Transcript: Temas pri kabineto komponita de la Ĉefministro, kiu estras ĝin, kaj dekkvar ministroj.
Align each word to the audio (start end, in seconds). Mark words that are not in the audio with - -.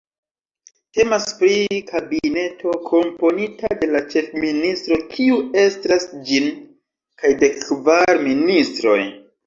Temas 0.97 1.27
pri 1.41 1.75
kabineto 1.91 2.73
komponita 2.87 3.71
de 3.83 3.91
la 3.93 4.03
Ĉefministro, 4.15 5.01
kiu 5.15 5.41
estras 5.69 6.11
ĝin, 6.33 6.53
kaj 7.23 7.37
dekkvar 7.47 8.15
ministroj. 8.29 9.03